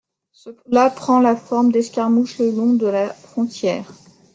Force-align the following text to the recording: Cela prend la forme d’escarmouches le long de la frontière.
Cela 0.31 0.89
prend 0.89 1.19
la 1.19 1.35
forme 1.35 1.71
d’escarmouches 1.71 2.39
le 2.39 2.49
long 2.49 2.73
de 2.73 2.87
la 2.87 3.09
frontière. 3.13 3.93